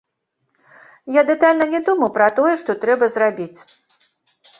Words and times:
Я 1.19 1.23
дэтальна 1.27 1.67
не 1.73 1.81
думаў 1.89 2.09
пра 2.15 2.29
тое, 2.39 2.53
што 2.63 2.75
трэба 2.87 3.11
зрабіць. 3.17 3.59